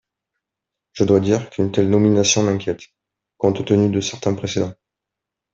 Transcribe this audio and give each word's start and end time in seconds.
Je 0.93 1.03
dois 1.03 1.19
dire 1.19 1.51
qu’une 1.51 1.71
telle 1.71 1.87
nomination 1.87 2.41
m’inquiète, 2.41 2.81
compte 3.37 3.63
tenu 3.65 3.91
de 3.91 4.01
certains 4.01 4.33
précédents. 4.33 4.73